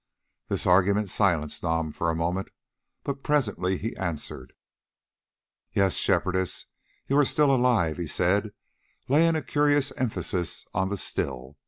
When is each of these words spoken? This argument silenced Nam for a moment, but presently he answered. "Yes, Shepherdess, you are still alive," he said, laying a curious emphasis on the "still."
This 0.47 0.65
argument 0.65 1.11
silenced 1.11 1.61
Nam 1.61 1.91
for 1.91 2.09
a 2.09 2.15
moment, 2.15 2.49
but 3.03 3.21
presently 3.21 3.77
he 3.77 3.95
answered. 3.95 4.51
"Yes, 5.73 5.93
Shepherdess, 5.93 6.65
you 7.05 7.15
are 7.19 7.23
still 7.23 7.53
alive," 7.53 7.97
he 7.97 8.07
said, 8.07 8.49
laying 9.07 9.35
a 9.35 9.43
curious 9.43 9.91
emphasis 9.91 10.65
on 10.73 10.89
the 10.89 10.97
"still." 10.97 11.59